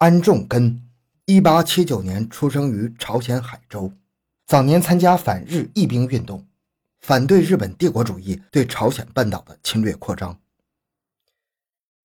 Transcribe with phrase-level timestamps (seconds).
[0.00, 0.82] 安重根，
[1.26, 3.92] 一八七九年出生于朝鲜海州，
[4.46, 6.46] 早年参加反日义兵运动，
[7.00, 10.40] 反对日本帝国主义对朝鲜半岛的侵略扩张。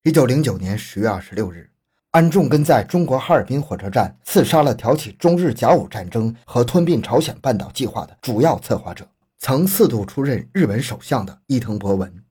[0.03, 1.71] 一九零九年十月二十六日，
[2.11, 12.21] 安重根在中国哈尔滨火车站刺杀了挑起中日甲午战争和吞并朝鲜半岛计划的主要策划者，曾四度出任日本首相的伊藤博文。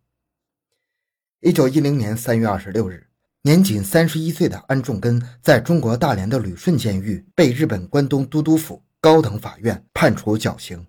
[1.40, 3.06] 一九一零年三月二十六日，
[3.46, 10.86] 年仅三十一岁的安重根在中国大连的旅顺监狱被日本关东都督府高等法院判处绞刑。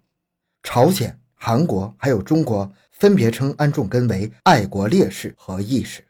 [0.64, 6.02] 朝鲜、韩国还有中国分别称安重根为爱国烈士和义士。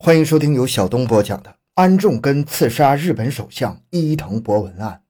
[0.00, 5.00] 欢迎收听由小东播讲的安重根刺杀日本首相伊藤博文案。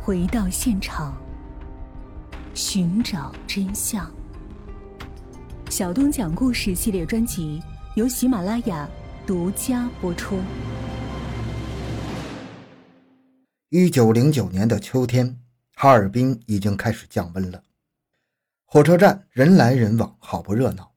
[0.00, 1.16] 回到现场，
[2.52, 4.12] 寻找真相。
[5.70, 7.62] 小东讲故事系列专辑
[7.94, 8.88] 由喜马拉雅
[9.26, 10.40] 独家播出。
[13.68, 15.38] 一九零九年的秋天，
[15.74, 17.62] 哈尔滨已经开始降温了，
[18.64, 20.94] 火车站人来人往，好不热闹。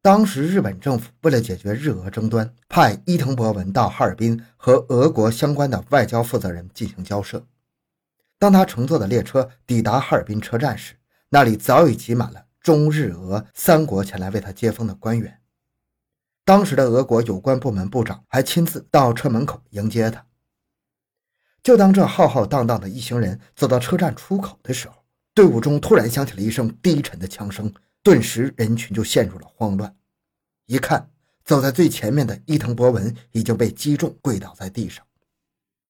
[0.00, 7.44] 当时日本政府为了解决日俄争端，派伊藤博文到哈尔滨和俄国相关的外交负责人进行交涉。
[8.38, 10.94] 当他乘坐的列车抵达哈尔滨车站时，
[11.28, 12.46] 那里早已挤满了。
[12.62, 15.39] 中日俄三国前来为他接风的官员，
[16.44, 20.26] 当时的俄国有关部门部长还亲自到车门口迎接他。
[21.62, 24.94] 就当这浩浩荡荡的一行人走到车站出口的时候，
[25.34, 29.94] 队伍中突然响起了一声低沉的枪声，顿时人群就陷入了慌乱。
[30.66, 31.10] 一看，
[31.44, 35.04] 走在最前面的伊藤博文已经被击中，跪倒在地上，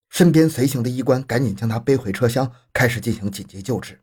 [0.08, 4.00] 身边随行的医官赶紧将他背回车厢，开始进行紧急救治。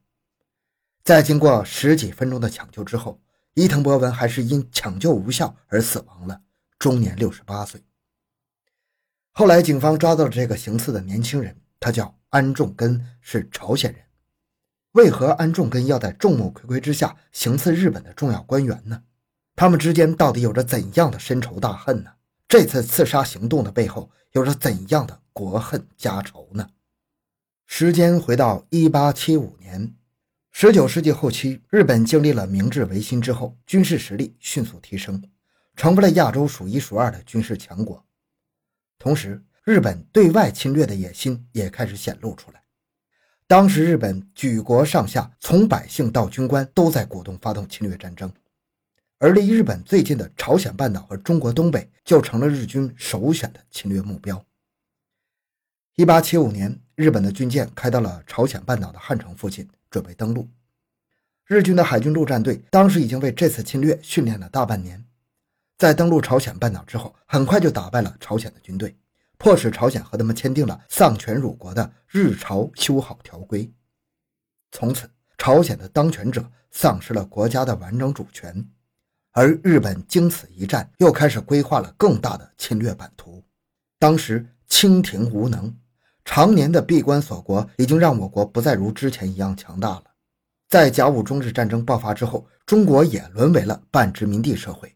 [1.03, 3.20] 在经过十几分钟的抢救之后，
[3.58, 6.44] 伊藤博文还是因抢救无效而死亡了，
[6.77, 7.83] 终年六十八岁。
[9.31, 14.03] 后来警方抓到了这个行刺的年轻人，他叫安重根，是朝鲜人。
[14.91, 19.01] 为何安重根要在众目睽睽之下行刺日本的重要官员呢？
[19.56, 22.12] 他们之间到底有着怎样的深仇大恨呢？
[22.47, 26.69] 这次刺杀行动的背后有着怎样的国恨家仇呢？
[27.66, 29.97] 时间回到一八七五年。
[30.59, 35.23] 十九世纪后期，日本经历了明治维新之后，军事实力迅速提升，
[35.75, 38.03] 成为了亚洲数一数二的军事强国。
[38.97, 42.63] 同时，日本对外侵略的野心也开始显露出来。
[43.45, 48.34] 当时，日本举国上下，从百姓到军官，都在鼓动发动侵略战争，
[49.19, 54.44] 而离日本最近的朝鲜半岛和中国东北，就成了日军首选的侵略目标。
[55.97, 59.69] 一八七五年，日本的军舰开到了朝鲜半岛的汉城附近。
[59.90, 60.50] 准备登陆，
[61.46, 65.03] 日军的海军陆战队当时已经为这次侵略训练了大半年，
[65.78, 68.96] 在登陆朝鲜半岛之后，很快就打败了朝鲜的军队，
[69.38, 73.72] 迫使朝鲜和他们签订了丧权辱国的日朝修好条规。
[74.72, 78.68] 从此，朝鲜的当权者丧失了国家的完整主权，
[79.31, 83.44] 而日本经此一战，又开始规划了更大的侵略版图。
[83.98, 85.74] 当时，清廷无能。
[86.29, 90.03] 常年的闭关锁国，已经让我国不再如之前一样强大了。
[90.67, 94.93] 在甲午中日战争爆发之后，中国也沦为了半殖民地社会，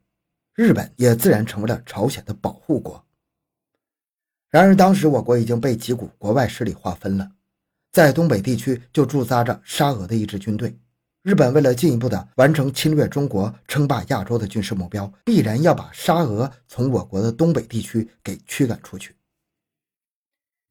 [0.54, 3.02] 日本也自然成为了朝鲜的保护国。
[4.50, 7.32] 然而，当时我国已经被几股国外势力划分了，
[7.94, 10.78] 在东北地区就驻扎着沙俄的一支军队。
[11.24, 19.16] 日本为了进一步的完成侵略中国、称霸亚洲的军事目标，必然要把沙俄从我国的东北地区给驱赶出去。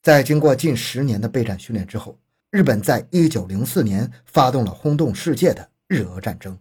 [0.02, 2.18] 在经过近十年的备战训练之后，
[2.50, 6.58] 日本在一九零四年发动了轰动世界的日俄战争。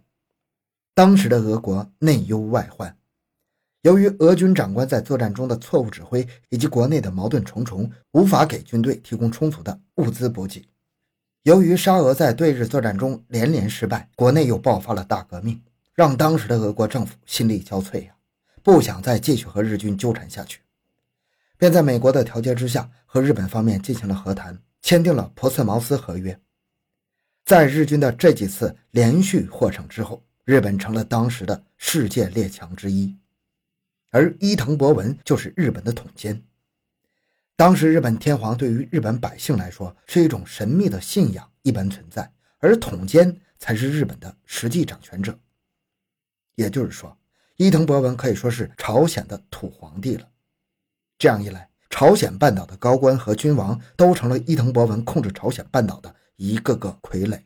[0.94, 2.94] 当时的俄国内忧外患，
[3.80, 10.68] 由于俄军长官在作战中的错误指挥，以及国内的矛盾重重，无法给军队提供充足的物资补给。
[11.44, 15.58] 由于沙俄在对日作战中连连失败，国内又爆发了大革命，
[15.94, 18.14] 让当时的俄国政府心力交瘁呀，
[18.62, 20.60] 不想再继续和日军纠缠下去。
[21.60, 26.40] 便在美国的调解之下，和日本方面进行了和谈，签订了婆茨茅斯合约。
[27.44, 33.14] 在日军的这几次连续获胜之后，日本成了当时的世界列强之一，
[34.08, 36.42] 而伊藤博文就是日本的统监。
[37.56, 45.38] 当时日本天皇对于日本百姓来说是一种神秘的信仰一般存在，而统监才是日本的实际掌权者。
[46.54, 47.14] 也就是说，
[47.56, 50.26] 伊藤博文可以说是朝鲜的土皇帝了。
[51.20, 57.42] 这样一来，朝鲜半岛的高官和君王都成了伊藤博文控制朝鲜半岛的一个个傀儡。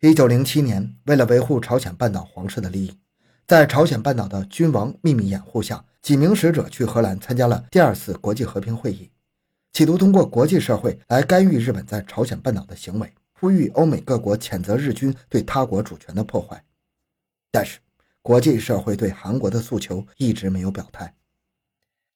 [0.00, 2.98] 一九零七年，为了维护朝鲜半岛皇室的利益，
[3.46, 9.08] 在朝鲜半岛的君王秘密掩护下，几名使者去荷兰参加了第二次国际和平会议，
[9.72, 16.64] 企图通过国际社会来干预日本在朝鲜半岛的行为，呼吁欧美各国谴责日军对他国主权的破坏。
[17.52, 17.78] 但是，
[18.22, 21.14] 国际社会对韩国的诉求一直没有表态。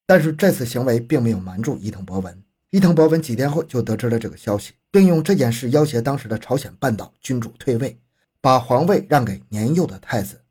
[0.07, 2.43] 但是这次行为并没有瞒住伊藤博文。
[2.71, 7.99] 伊藤博文几天后就得知了这个消息，并用这件事要挟当时的朝鲜半岛君主退位，
[8.41, 10.43] 把皇位让给年幼的太子。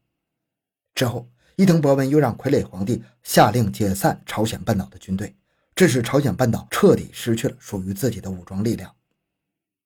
[0.96, 5.36] 之后，伊藤博文又让傀儡皇帝下令解散朝鲜半岛的军队，
[5.76, 8.96] 致使朝鲜半岛彻底失去了属于自己的武装力量。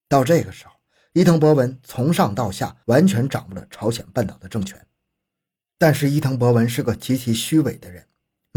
[0.08, 0.74] 到这个时候，
[1.14, 4.80] 伊藤博文从上到下完全掌握了朝鲜半岛的政权。
[5.80, 8.06] 但是，伊藤博文是个极其虚伪的人。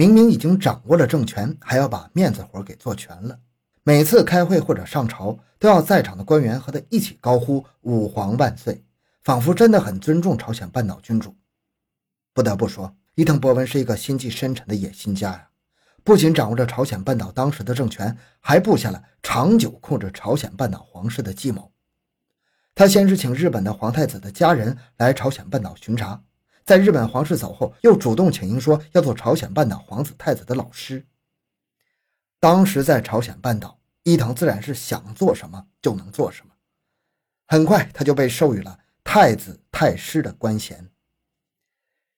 [0.00, 3.38] 明明已经掌握了政权，还要把面子活给做全了。
[3.82, 8.82] 每次开会或者上朝，都要在场的官员和他一起高呼“吾皇万岁”，
[9.23, 11.37] 仿佛真的很尊重朝鲜半岛君主。
[12.32, 15.49] 不得不说，伊藤博文是一个心计深沉的野心家呀！
[16.03, 21.70] 不仅掌握着朝鲜半岛当时的政权，还布下了长久控制朝鲜半岛皇室的计谋。
[22.75, 26.23] 他先是请日本的皇太子的家人来朝鲜半岛巡查。
[26.70, 31.05] 在日本皇室走后，又主动请缨说要做朝鲜半岛皇子太子的老师。
[32.38, 36.52] 当时在朝鲜半岛，伊藤自然是想做什么就能做什么。
[37.49, 40.88] 很快，他就被授予了太子太师的官衔。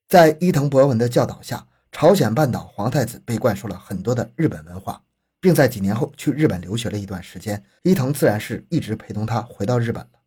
[0.06, 5.02] 在伊藤博文的教导下，朝鲜半岛皇太子被灌输了很多的日本文化，
[5.40, 7.64] 并在几年后去日本留学了一段时间。
[7.84, 10.21] 伊藤自然是一直陪同他回到日本了。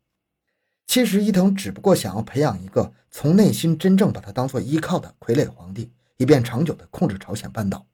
[0.86, 7.86] 其实伊藤只不过想要培养一个从内心真正把他当做依靠的傀儡皇帝，以便长久地控制朝鲜半岛。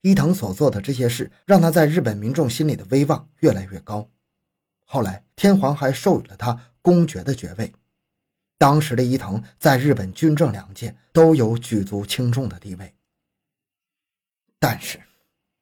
[0.00, 4.08] 伊藤所做的这些事，让他在日本民众心里的威望越来越高。
[4.84, 7.72] 后来天皇还授予了他公爵的爵位。
[8.56, 12.94] 当时的伊藤在日本军政两界都有举足轻重的地位。
[14.58, 15.00] 但是，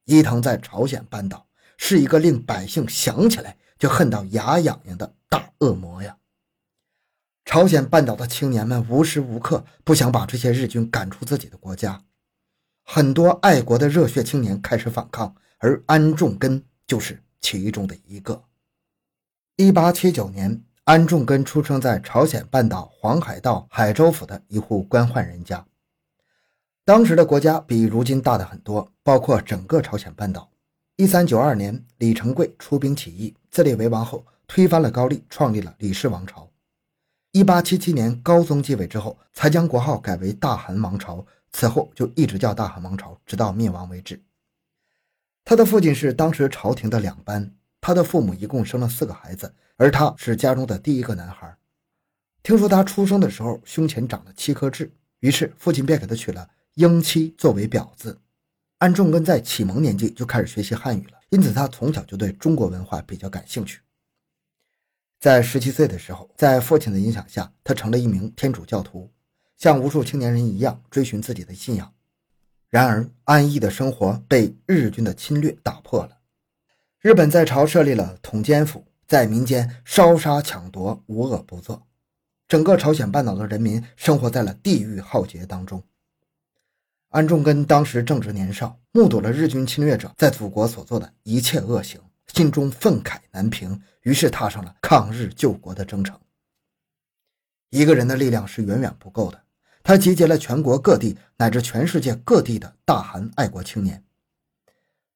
[0.05, 1.47] 伊藤在朝鲜半岛
[1.77, 6.17] 是一个令百姓想起来就恨到牙痒痒的大恶魔呀！
[7.47, 12.03] 朝鲜半岛的青年们无时无刻不想把这些日军赶出自己的国家，
[12.83, 18.43] 很多爱国的热血青年开始反抗，而安重根就是其中的一个。
[19.55, 25.65] 一八七九年，安重根出生在朝鲜半岛黄海道海州府的一户官宦人家。
[26.85, 30.51] 当时的国家比如今大的很多，包括整个朝鲜半岛。
[30.97, 36.51] 一三九二年，李成桂出兵起义，自立为王后，推翻了高丽，创立了李氏王朝。
[37.37, 41.23] 一八七七年，高宗继位之后，才将国号改为大韩王朝。
[41.53, 44.19] 此后就一直叫大韩王朝，直到灭亡为止。
[45.45, 51.55] 他的父亲是当时朝廷的两班，他的父母一共生了四个孩子，而他是家中的第一个男孩。
[52.43, 54.91] 听说他出生的时候胸前长了七颗痣，
[55.21, 58.19] 于是父亲便给他取了“英七”作为表字。
[58.79, 63.79] 安重根在启蒙年纪就开始学习汉语了，因此他从小就对中国文化比较感兴趣。
[65.19, 69.11] 在十七岁的时候，在父亲的影响下，他成了一名天主教徒，
[69.57, 71.93] 像无数青年人一样追寻自己的信仰。
[72.69, 76.19] 然而，安逸的生活被日军的侵略打破了。
[77.01, 81.87] 日本在朝设立了统监府，在民间烧杀抢夺，无恶不作。
[82.47, 85.83] 整个朝鲜半岛的人民生活在了地狱浩劫当中。
[87.09, 92.01] 安重根当时正值年少，目睹了日军侵略者在祖国所做的一切恶行。
[92.33, 96.19] 心中愤慨难平，于是踏上了抗日救国的征程。
[97.71, 99.43] 一个人的力量是远远不够的，
[99.83, 104.03] 他集结了全国各地乃至全世界各地的大韩爱国青年。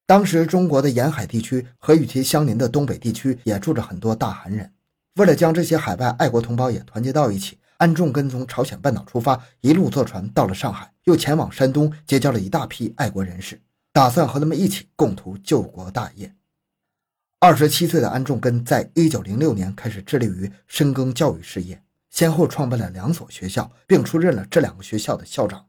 [0.05, 4.73] 当时，中国的沿海地区和与其相邻的东北地区也住着很多大韩人。
[5.15, 13.61] 为了将这些海外爱国同胞也团结到一起，安重根从朝鲜半岛出发，一路坐船到了上海，又前往山东结交了一大批爱国人士，
[13.93, 16.33] 打算和他们一起共图救国大业。
[17.43, 21.81] 二十七岁的安重根在一九零六年开始致力于深耕教育事业，
[22.11, 25.65] 先后创办了两所学校，并出任了这两个学校的校长。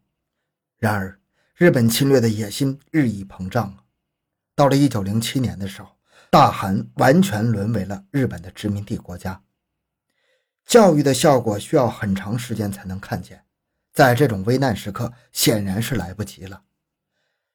[0.77, 1.19] 然而，
[1.55, 3.85] 日本侵略的野心日益膨胀啊
[4.55, 5.89] 到了一九零七年的时候，
[6.29, 9.41] 大韩完全沦为了日本的殖民地国家。
[10.67, 13.45] 教育的效果需要很长时间才能看见，
[13.95, 16.65] 在这种危难时刻，显然是来不及了。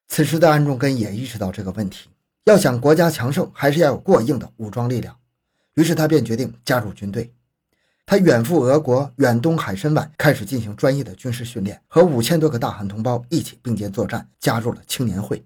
[0.08, 2.10] 此时的安重根也意识到这个问题。
[2.48, 5.14] 要想国家强盛，还是要有过硬的武装力量。
[5.74, 7.34] 于是他便决定加入军队。
[8.06, 15.46] 他远赴俄国远东海参崴，开始进行专业的军事训练，和五千多个大韩同胞一起并肩作战，加入了青年会。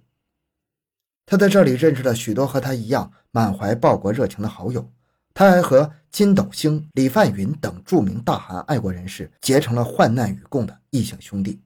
[1.26, 4.88] 他在这里认识了许多和他一样满怀报国热情的好友。
[5.34, 11.60] 他还和金斗星、李范云等著名大韩爱国人士结成了患难与共的异姓兄弟。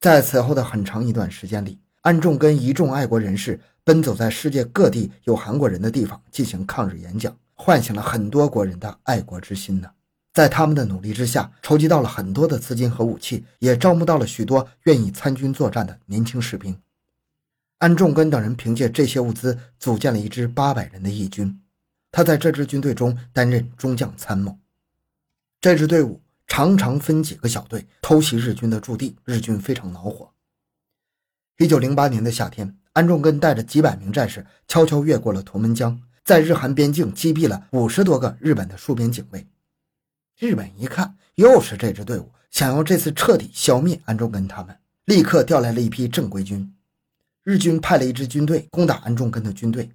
[0.00, 9.90] 在此后的很长一段时间里，安重根一众爱国人士奔走在世界各地有韩国人的地方进行抗日演讲，唤醒了很多国人的爱国之心呢。
[10.32, 16.76] 在他们的努力之下，筹集到了很多的资金和武器，也招募到了许多愿意参军作战的年轻士兵。
[17.78, 21.60] 安重根等人凭借这些物资，组建了一支八百人的义军。
[22.10, 24.58] 他在这支军队中担任中将参谋。
[25.60, 26.20] 这支队伍。
[26.46, 30.30] 常常分几个小队偷袭日军的驻地，日军非常恼火。
[31.56, 39.44] 一九零八年的夏天，安重根带着几百名战士悄悄越过了图门江，在日韩边境击毙了五十多个日本的戍边警卫。
[40.38, 46.72] 日本一看，又是这支队伍，想要这次彻底消灭安重根他们，立刻调来了一批正规军。
[47.42, 49.90] 日军派了一支军队攻打安重根的军队，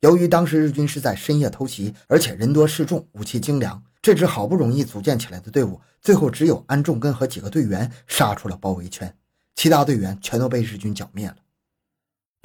[0.00, 3.82] 由于当时日军是在深夜偷袭，而且人多势众，武器精良。
[4.02, 9.16] 这支好不容易组建起来的队伍，最后只有安重根和几个队员杀出了包围圈，
[9.54, 11.36] 其他队员全都被日军剿灭了。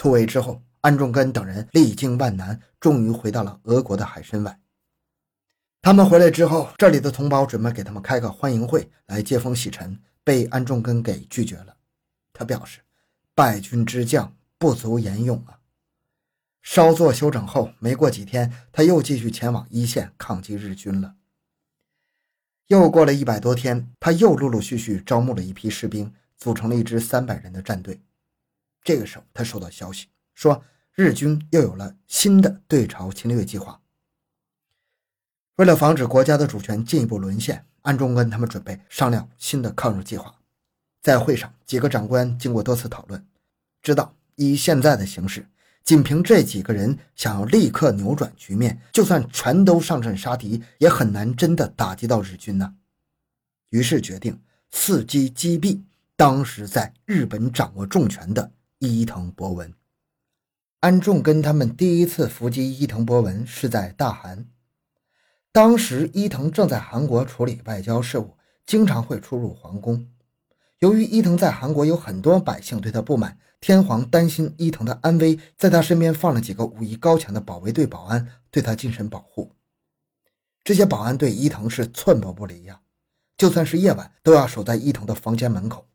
[0.01, 4.59] 突围之后，安重根等人历经万难，终于回到了俄国的海参崴。
[5.79, 11.77] 他们回来之后，这里的同胞准备给他们开个欢迎会来接风洗尘，被安重根给拒绝了。
[12.33, 12.79] 他表示
[13.35, 15.59] ：“败军之将不足言用啊。”
[16.63, 21.13] 稍作休整后，没过几天，他又继续前往一线抗击日军了。
[22.65, 28.01] 又过了一百多天，他又陆陆续续招募了一批士兵，组成了一支三百人的战队。
[28.83, 33.81] 这个时候，他收到消息说，日军又有了新的对朝侵略计划。
[35.57, 40.35] 为了防止国家的主权进一步沦陷，安中根他们准备商量新的抗日计划。
[41.01, 43.25] 在会上，几个长官经过多次讨论，
[43.81, 45.47] 知道以现在的形势。
[45.83, 52.75] 仅凭这几个人想要立刻扭转局面，就算全都上阵杀敌，也很难真的打击到日军呢。
[53.69, 54.39] 于是决定
[54.71, 55.81] 伺机击毙
[56.15, 58.51] 当时在日本掌握重权的
[58.83, 59.75] 伊藤博文。
[60.79, 64.47] 安重根他们第一次伏击伊藤博文是在大韩，
[65.51, 68.35] 当时伊藤正在韩国处理外交事务，
[68.65, 70.07] 经常会出入皇宫。
[70.79, 73.37] 由于伊藤在韩国有很多百姓对他不满。
[73.59, 79.51] 天皇担心伊藤的安危，在他身边放了几个武艺高强的保卫队保安，对他精神保护。
[80.63, 82.81] 这些保安对伊藤是寸步不离呀，
[83.37, 85.85] 就算是夜晚都要守在伊藤的房间门口。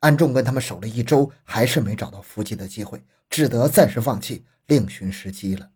[0.00, 5.70] 安重跟他们守了一周，还是没找到伏击的机会，只得暂时放弃，另寻时机了。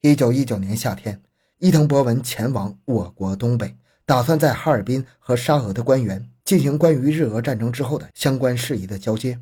[0.00, 1.22] 一九一九年夏天，
[1.58, 9.38] 伊藤博文前往我国东北，打算在哈尔滨和沙俄的官员进行关于日俄战争之后的相关事宜的交接。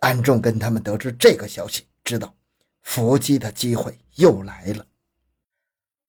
[0.00, 2.36] 安重跟他们得知这个消息，知道
[2.82, 4.86] 伏击的机会又来了。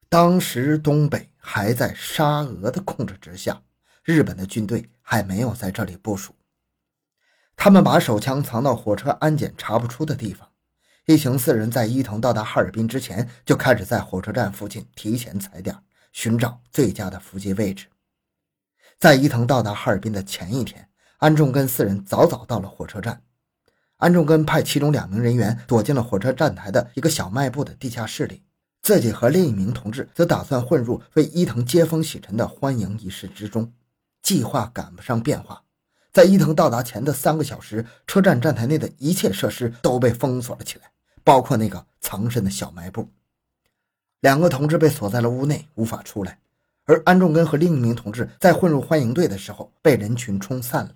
[0.07, 3.61] 当时东北还在沙俄的控制之下，
[4.07, 6.33] 日本的军队还没有在这里部署。
[7.57, 10.47] 他们把手枪藏到火车安检查不出的地方。
[11.07, 15.75] 一行四人在伊藤到达哈尔滨之前，就开始在火车站附近提前踩点，
[16.13, 17.87] 寻找最佳的伏击位置。
[18.97, 20.87] 在伊藤到达哈尔滨的前一天，
[21.17, 23.21] 安重根四人早早到了火车站。
[23.97, 28.41] 安重根派其中两名人员躲进了火车站台的一个小卖部的地下室里，
[28.81, 33.73] 自己和另一名同志则打算混入为伊藤接风洗尘的欢迎仪式之中。
[34.21, 35.63] 计划赶不上变化，
[36.11, 40.91] 在伊藤到达前的三个小时，车站站台内的一切设施都被封锁了起来，
[41.23, 43.09] 包括那个藏身的小卖部。
[44.21, 46.39] 两个同志被锁在了屋内，无法出来，
[46.85, 50.93] 而安重根和另一名同志在混入欢迎队的时候被人群冲散了。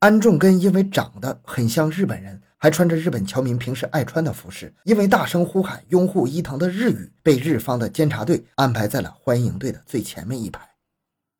[0.00, 10.67] 安重根因为长得很像日本人，还穿着日本侨民平时爱穿的服饰，因为大声呼喊拥护伊藤的日语，被日方的监察队安排在了欢迎队的最前面一排。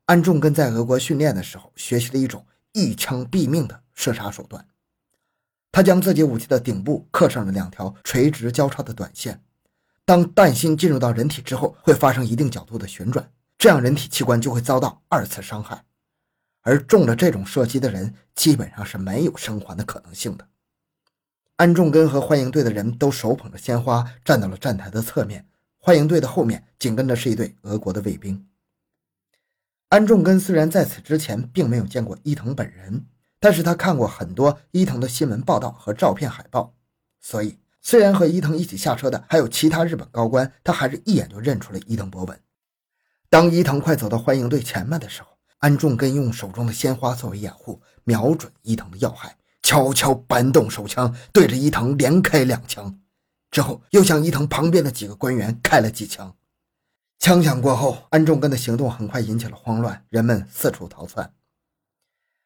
[0.09, 4.65] 安重根在俄国训练的时候，学习了一种一枪毙命的射杀手段。
[5.71, 9.39] 他将自己武器的顶部刻上了两条垂直交叉的短线，
[10.05, 15.85] 当弹芯进入到人体之后，会发生一定角度的旋转，这样人体器官就会遭到二次伤害。
[16.61, 20.47] 而中了这种射击的人，基本上是没有生还的可能性的。
[21.57, 25.45] 安重根和欢迎队的人都手捧着鲜花，站到了站台的侧面。
[25.77, 28.43] 欢迎队的后面紧跟着是一队俄国的卫兵。
[29.89, 33.07] 安重根虽然在此之前并没有见过伊藤本人，
[33.39, 36.75] 但是他看过很多伊藤的新闻报道和照片海报，
[37.19, 42.39] 所以虽然和伊藤一起下车的还有其他日本高官，他还是一眼就认出了伊藤博文。
[43.31, 52.99] 当伊藤快走到欢迎队前面的时候，安重根用手中的鲜花作为掩护，瞄准伊藤的要害，悄悄搬动手枪，对着伊藤连开两枪，
[53.49, 56.35] 之后又向伊藤旁边的几个官员开了几枪。
[57.19, 61.33] 枪响过后，安重根的行动很快引起了慌乱，人们四处逃窜。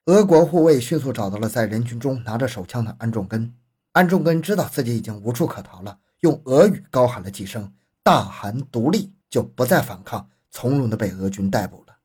[0.05, 3.53] 俄国护卫迅速找到了在人群中拿着手枪的安重根。
[3.91, 11.95] 安重根知道自己已经无处可逃了，用俄语高喊了几声“大韩独立”，就不再反抗，从容地被俄军逮捕了。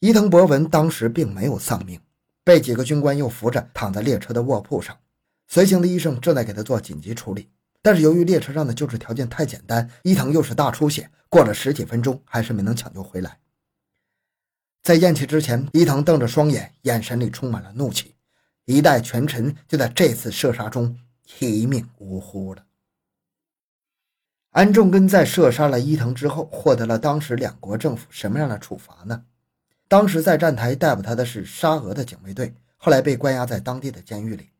[0.00, 2.00] 伊藤博文当时并没有丧命，
[2.42, 4.98] 被几个军官又扶着躺在列车的卧铺上，
[5.46, 7.48] 随行的医生正在给他做紧急处理。
[7.82, 13.38] 但是由于列车上的救治条件太简单，伊藤又是大出血，过了十几分钟还是没能抢救回来。
[14.82, 18.14] 在咽气之前，伊藤瞪着双眼，眼神里充满了怒气。
[18.64, 20.96] 一代权臣就在这次射杀中
[21.38, 22.64] 一命呜呼了。
[24.50, 29.24] 安重根在射杀了伊藤之后，获得了当时两国政府什么样的处罚呢？
[29.88, 34.50] 当时在站台逮捕他的是沙俄的警卫队，后来被关押在当地的监狱里。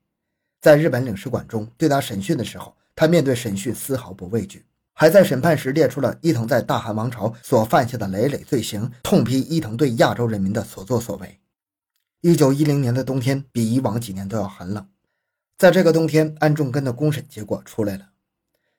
[0.61, 11.40] 在日本领事馆中对他审讯的时候，他面对审讯丝毫不畏惧，还在审判时列出了伊藤在大韩王朝所犯下的累累罪行，痛批伊藤对亚洲人民的所作所为。
[12.21, 14.87] 一九一零年的冬天比以往几年都要寒冷。
[15.57, 18.11] 在这个冬天，安重根的公审结果出来了，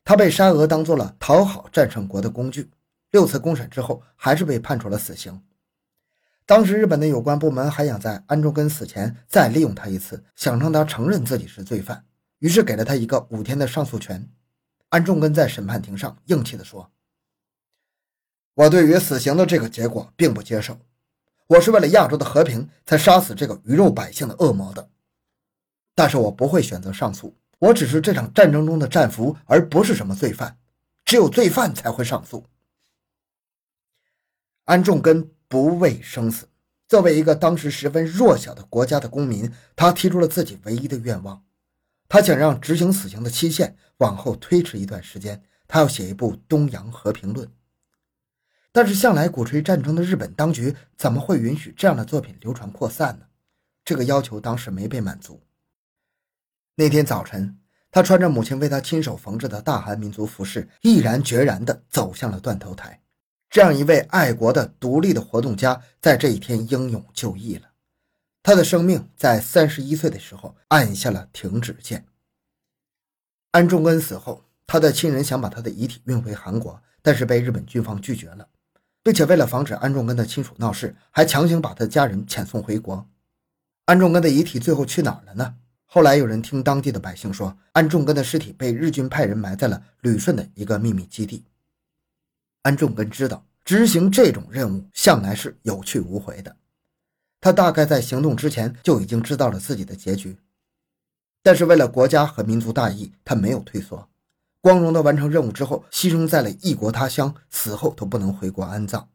[0.04, 2.70] 他被沙俄当做了讨好战胜国的工具。
[3.10, 5.42] 六次公审之后，还是被判处了死刑。
[6.46, 12.06] 当时日本的有关部门还想在安重根死前再利用他一次，想让他承认自己是罪犯，
[12.42, 14.30] 于是给了他一个五天的上诉权。
[14.90, 16.92] 安重根在审判庭上硬气地说
[18.56, 20.78] ：“我对于死刑的这个结果并不接受。”
[21.48, 24.90] 我是为了亚洲的和平才杀死这个鱼肉百姓的恶魔的，
[25.94, 27.36] 但是我不会选择上诉。
[27.60, 30.58] 我只是这场战争中的战俘，而不是什么罪犯。
[31.06, 32.46] 只有罪犯才会上诉。
[34.64, 36.48] 安重根不畏生死，
[36.88, 41.44] 作为一个当时十分弱小的国家的公民，他提出了自己唯一的愿望，
[42.12, 45.42] 他想让执行死刑的期限往后推迟一段时间。
[45.66, 47.48] 他要写一部《东洋和平论》。
[48.74, 53.28] 但是，向来鼓吹战争的日本当局怎么会允许这样的作品流传扩散呢？
[53.86, 55.42] 这个要求当时没被满足。
[56.76, 57.58] 那天早晨，
[57.90, 63.02] 他穿着母亲为他亲手缝制的大韩民族服饰，毅然决然地走向了断头台。
[63.50, 67.71] 这样一位爱国的、独立的活动家，在这一天英勇就义了。
[68.44, 72.06] 他的生命在三十一岁的时候按下了停止键。
[73.52, 78.48] 安重根死后，他的亲人想把他的遗体运回韩国，但是被日本军方拒绝了。
[79.04, 83.10] 并且为了防止安重根的亲属闹事，还强行把他家人遣送回国。
[83.86, 85.56] 安重根的遗体最后去哪儿了呢？
[85.86, 91.44] 后来有人听当地的百姓说，安重根的尸体被日军派人埋在了旅顺的一个秘密基地。
[92.62, 96.56] 安重根知道执行这种任务向来是有去无回的，
[97.42, 100.38] 他大概在行动之前就已经知道了自己的结局，
[101.42, 104.08] 但是为了国家和民族大义，他没有退缩。
[104.62, 109.10] 光荣地完成任务之后，牺牲在了异国他乡，死后都不能回国安葬。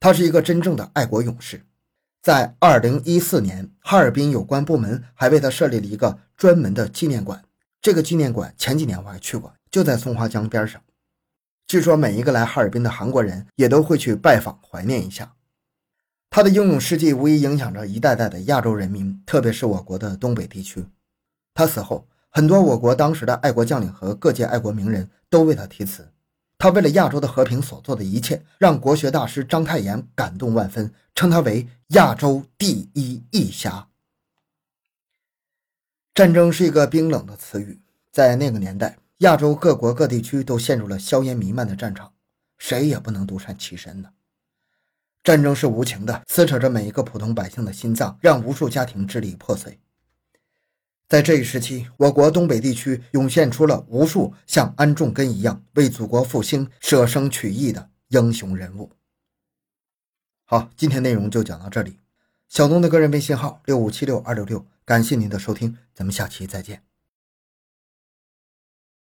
[0.00, 1.64] 他是一个真正的爱国勇士。
[2.20, 7.44] 在二零一四年，哈尔滨有关部门还为他设立了一个专门的纪念馆。
[7.80, 10.82] 这个纪念馆前几年我还去过，就在松花江边上。
[11.68, 15.32] 据说每一个来哈尔滨的韩国人也都会去拜访，怀念一下
[16.30, 20.86] 他的英勇事迹，无疑影响着一代代的亚洲人民，特别是我国的东北地区。
[21.54, 22.06] 他死后。
[22.30, 26.12] 很多我国当时的爱国将领和各界爱国名人都为他题词。
[26.58, 33.88] 他为了亚洲的和平所做的一切，让国学大师章太炎感动万分，称他为亚洲第一义侠。
[36.14, 37.80] 战争是一个冰冷的词语，
[38.12, 42.12] 在那个年代，亚洲各国各地区都陷入了硝烟弥漫的战场，
[42.58, 44.10] 谁也不能独善其身呢。
[45.22, 49.78] 战争是无情的，撕扯着每一个普通百姓的心脏，让无数家庭支离破碎。
[51.08, 58.90] 在这一时期，我国东北地区涌现出了无数像安重根一样为祖国复兴舍生取义的英雄人物。
[60.44, 61.98] 好，今天内容就讲到这里。
[62.48, 66.87] 小东的个人微信号六五七六二六六，感谢您的收听，咱们下期再见。